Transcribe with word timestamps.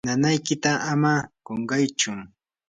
nanaykita 0.07 0.71
ama 0.91 1.13
qunqaychu. 1.45 2.11